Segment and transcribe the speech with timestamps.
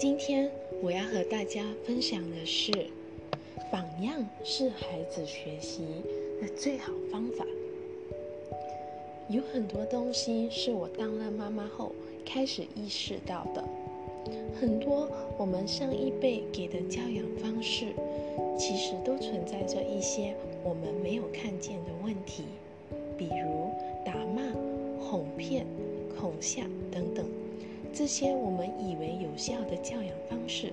[0.00, 2.72] 今天我要和大家分享的是，
[3.70, 5.82] 榜样是孩子学习
[6.40, 7.44] 的最好方法。
[9.28, 11.92] 有很多东西是我当了妈妈后
[12.24, 13.62] 开始意识到的，
[14.58, 17.88] 很多我们上一辈给的教养方式，
[18.58, 22.44] 其实都存在着一些我们没有看见的问题，
[23.18, 23.70] 比如
[24.02, 24.50] 打骂、
[24.98, 25.66] 哄骗、
[26.18, 27.26] 恐吓等等。
[27.92, 30.72] 这些我们以为有效的教养方式，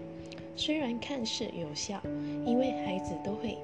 [0.55, 2.01] 虽然看似有效，
[2.45, 3.57] 因为孩子都会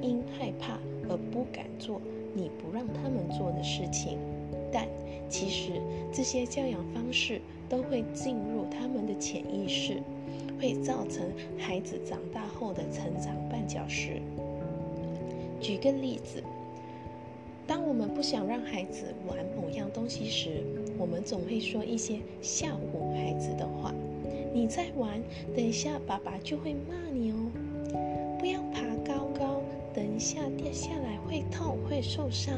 [0.00, 2.00] 因害怕而不敢做
[2.34, 4.18] 你不让他们做的事情，
[4.72, 4.86] 但
[5.28, 5.80] 其实
[6.12, 10.00] 这些教养方式都会进入他们的潜意识，
[10.60, 14.20] 会造成孩子长大后的成长绊脚石。
[15.60, 16.42] 举个例子。
[17.66, 20.64] 当我们不想让孩子玩某样东西时，
[20.98, 23.94] 我们总会说一些吓唬孩子的话。
[24.52, 25.22] 你在玩，
[25.54, 27.36] 等一下爸爸就会骂你哦。
[28.38, 29.62] 不要爬高高，
[29.94, 32.54] 等一下掉下来会痛会受伤。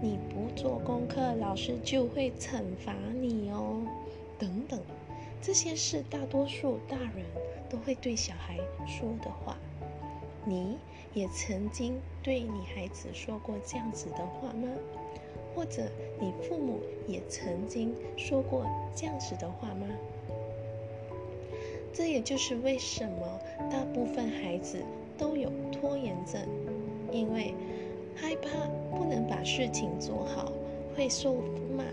[0.00, 3.82] 你不做功课，老师就会惩罚你哦。
[4.38, 4.80] 等等，
[5.42, 7.24] 这些是大多数大人
[7.68, 9.56] 都会对小孩说的话。
[10.44, 10.76] 你
[11.12, 14.68] 也曾经对你孩子说过这样子的话吗？
[15.54, 15.82] 或者
[16.20, 19.86] 你父母也曾经说过这样子的话吗？
[21.92, 24.82] 这也就是为什么大部分孩子
[25.16, 26.42] 都有拖延症，
[27.12, 27.54] 因为
[28.16, 28.48] 害怕
[28.90, 30.50] 不能把事情做好，
[30.96, 31.36] 会受
[31.76, 31.84] 骂，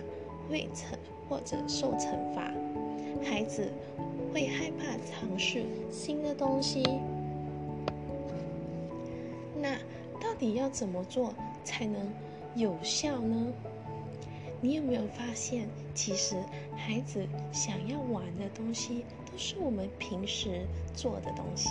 [0.50, 0.96] 会惩
[1.30, 2.52] 或者受惩罚，
[3.24, 3.72] 孩子
[4.34, 6.84] 会害怕尝试新的东西。
[9.62, 9.76] 那
[10.20, 11.32] 到底要怎么做
[11.64, 12.12] 才能
[12.56, 13.48] 有效呢？
[14.60, 16.36] 你有没有发现，其实
[16.76, 21.70] 孩子想要玩的东西，都是我们平时做的东西。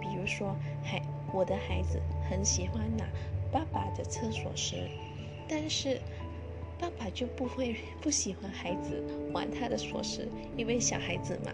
[0.00, 1.00] 比如说，孩
[1.32, 3.04] 我的孩子很喜欢拿
[3.52, 4.88] 爸爸的厕所匙，
[5.46, 6.00] 但是
[6.80, 10.26] 爸爸就不会不喜欢孩子玩他的锁匙，
[10.56, 11.52] 因为小孩子嘛。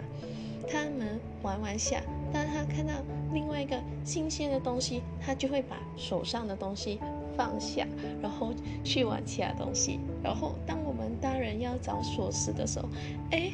[0.66, 2.00] 他们玩玩下，
[2.32, 2.94] 当他看到
[3.34, 6.98] 另外一个新鲜的东西，他就会把手上的东西
[7.36, 7.86] 放下，
[8.22, 8.52] 然后
[8.82, 10.00] 去玩其他东西。
[10.22, 12.88] 然后，当我们大人要找锁匙的时候，
[13.30, 13.52] 哎，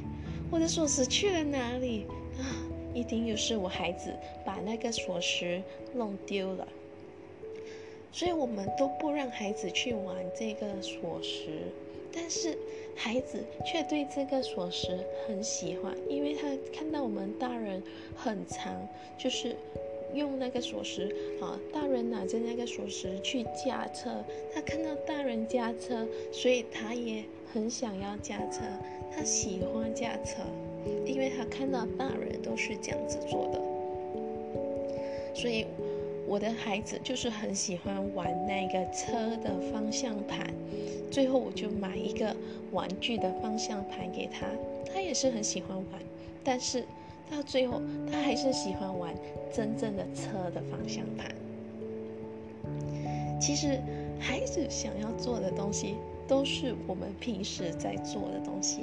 [0.51, 2.07] 我的锁匙去了哪里
[2.39, 2.45] 啊？
[2.93, 4.13] 一定又是我孩子
[4.45, 5.63] 把那个锁匙
[5.95, 6.67] 弄丢了。
[8.13, 11.49] 所以，我们都不让孩子去玩这个锁匙。
[12.13, 12.59] 但是
[12.97, 14.99] 孩子却对这个锁匙
[15.29, 17.81] 很喜欢，因为他看到我们大人
[18.17, 18.75] 很长，
[19.17, 19.55] 就是
[20.15, 21.09] 用那个锁匙
[21.41, 28.61] 啊，大人拿着那个锁匙去驾车，他看到大人驾车，所以他也很想要驾车，
[29.11, 30.43] 他喜欢驾车，
[31.07, 33.61] 因为他看到大人都是这样子做的，
[35.35, 35.67] 所以。
[36.27, 40.47] 我的孩子就是很喜欢玩那个车的方向盘，
[41.11, 42.37] 最后我就买一个
[42.71, 44.47] 玩具的方向盘给他，
[44.87, 46.01] 他也是很喜欢玩，
[46.45, 46.85] 但是
[47.31, 47.81] 到最后
[48.11, 49.15] 他还是喜欢玩
[49.53, 51.31] 真正的车的方向盘。
[53.41, 53.81] 其实
[54.19, 55.95] 孩子想要做的东西
[56.27, 58.81] 都是我们平时在做的东西。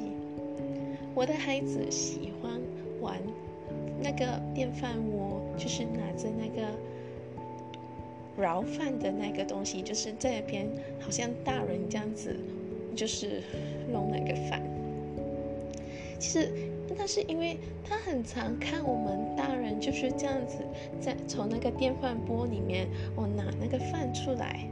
[1.13, 2.59] 我的孩子喜欢
[3.01, 3.19] 玩
[4.01, 6.67] 那个电饭锅，就是拿着那个。
[8.39, 10.67] 饶饭的那个东西，就是在那边，
[10.99, 12.35] 好像大人这样子，
[12.95, 13.41] 就是
[13.91, 14.61] 弄那个饭。
[16.19, 16.51] 其实
[16.95, 20.59] 那是因为他很常看我们大人就是这样子，
[21.01, 24.69] 在从那个电饭锅里面我拿那个饭出来。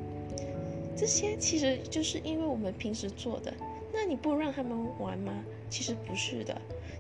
[0.96, 3.53] 这些其实就是因为我们平时做的。
[3.94, 5.34] 那你不让他们玩吗？
[5.70, 6.59] 其实不是的，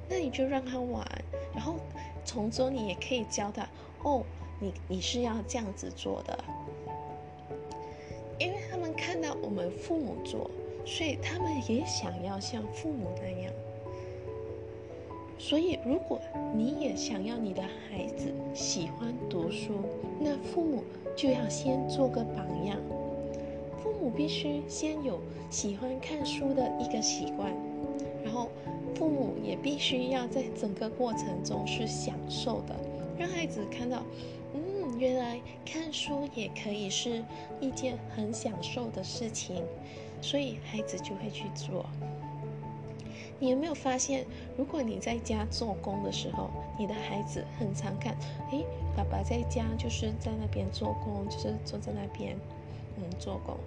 [0.09, 1.05] 那你就让他玩，
[1.53, 1.75] 然后
[2.23, 3.67] 从中你也可以教他
[4.03, 4.23] 哦。
[4.57, 6.43] 你你是要这样子做的，
[8.39, 10.49] 因为他们看到我们父母做，
[10.85, 13.51] 所以他们也想要像父母那样。
[15.37, 16.19] 所以，如果
[16.55, 19.73] 你也想要你的孩子喜欢读书，
[20.19, 20.83] 那父母
[21.15, 22.77] 就要先做个榜样。
[23.83, 25.19] 父母必须先有
[25.51, 27.53] 喜欢看书的一个习惯，
[28.23, 28.49] 然后
[28.95, 32.75] 父母也必须要在整个过程中是享受的。
[33.17, 34.03] 让孩子看到，
[34.53, 37.23] 嗯，原来看书也可以是
[37.59, 39.63] 一件很享受的事情，
[40.21, 41.85] 所以孩子就会去做。
[43.39, 44.25] 你有没有发现，
[44.57, 48.15] 如果你在家做工的时候，你的孩子很常看，
[48.51, 48.65] 诶，
[48.95, 52.37] 爸爸在家就是在那边做工，就是坐在那边，
[52.97, 53.57] 嗯，做工。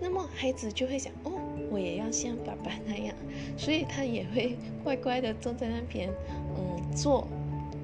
[0.00, 1.32] 那么孩子就会想，哦，
[1.70, 3.14] 我也要像爸爸那样，
[3.56, 6.10] 所以他也会乖乖的坐在那边，
[6.56, 7.26] 嗯，做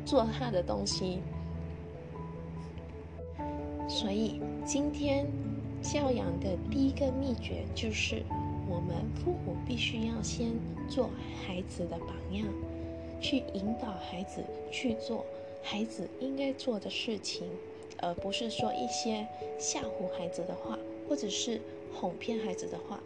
[0.05, 1.21] 做他的东西。
[3.89, 5.27] 所以今天
[5.81, 8.23] 教养的第一个秘诀就是，
[8.69, 10.53] 我们父母必须要先
[10.89, 11.09] 做
[11.47, 12.47] 孩子的榜样，
[13.21, 15.25] 去引导孩子去做
[15.63, 17.49] 孩子应该做的事情，
[18.03, 19.27] 而不是说一些
[19.59, 20.79] 吓唬孩子的话，
[21.09, 21.61] 或者是
[21.95, 23.01] 哄骗孩子的话。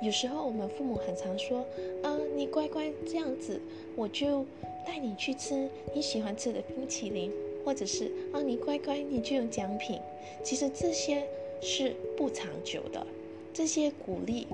[0.00, 1.64] 有时候我们父母很常说
[2.02, 3.60] ：“啊，你乖乖这样子，
[3.94, 4.46] 我就
[4.86, 7.30] 带你去吃你喜欢吃的冰淇淋，
[7.64, 10.00] 或者是啊，你乖乖你就有奖品。”
[10.42, 11.26] 其实这些
[11.60, 13.06] 是不长久的。
[13.52, 14.46] 这些鼓励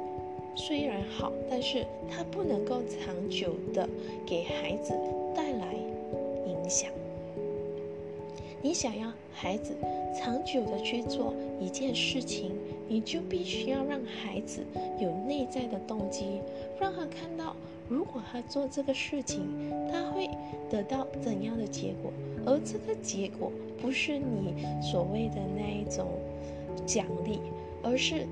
[0.54, 3.88] 虽然好，但是它不能够长久的
[4.26, 4.92] 给孩子
[5.34, 5.74] 带来
[6.46, 6.90] 影响。
[8.62, 9.74] 你想要孩子
[10.18, 12.52] 长久的去做一件事情。
[12.86, 14.60] 你就必须要让孩子
[15.00, 16.42] 有内在的动机，
[16.78, 17.56] 让他看到，
[17.88, 19.40] 如果他做这个事情，
[19.90, 20.28] 他会
[20.70, 22.12] 得到怎样的结果，
[22.44, 23.50] 而这个结果
[23.80, 26.06] 不是你所谓的那一种
[26.84, 27.40] 奖励，
[27.82, 28.26] 而是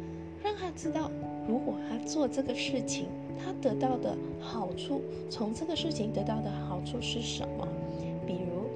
[0.44, 1.10] 让他知道，
[1.48, 3.06] 如果他做这个事情，
[3.38, 7.66] 他得到的好处，从这个事情得到的好处是什么？
[8.26, 8.68] 比如，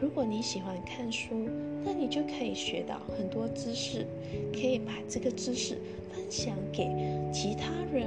[0.00, 1.48] 如果你喜欢看书。
[1.84, 4.04] 那你就可以学到很多知识，
[4.52, 5.78] 可以把这个知识
[6.12, 6.84] 分享给
[7.32, 8.04] 其他人，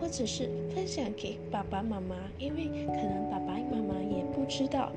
[0.00, 4.92] 或者是分享给爸爸妈妈，因为可能爸爸妈妈也不知道，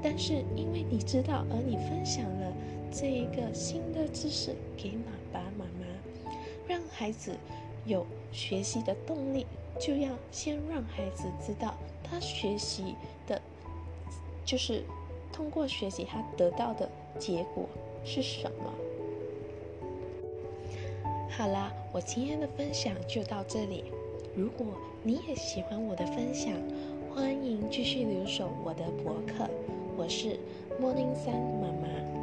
[0.00, 2.52] 但是因为你知道，而你分享了
[2.92, 5.25] 这一个新的知识给妈妈，
[6.98, 7.32] 孩子
[7.84, 9.44] 有学习的动力，
[9.78, 12.94] 就要先让孩子知道他学习
[13.26, 13.40] 的，
[14.44, 14.82] 就是。
[15.32, 16.88] 通过学习，他得到的
[17.18, 17.68] 结果
[18.02, 18.72] 是什么？
[21.28, 23.84] 好啦，我今天的分享就到这里。
[24.34, 24.66] 如果
[25.02, 26.54] 你也喜欢我的分享，
[27.14, 29.46] 欢迎继续留守我的博客。
[29.94, 30.38] 我是
[30.80, 32.15] Morning Sun 妈妈。